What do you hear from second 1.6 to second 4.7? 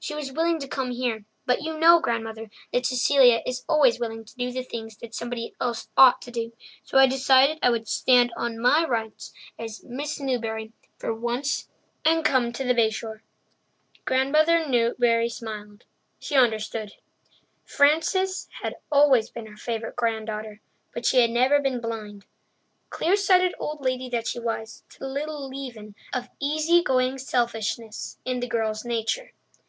you know, Grandmother, that Cecilia is always willing to do the